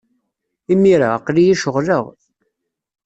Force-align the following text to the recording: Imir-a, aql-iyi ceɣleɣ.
Imir-a, 0.73 1.07
aql-iyi 1.17 1.55
ceɣleɣ. 1.61 2.05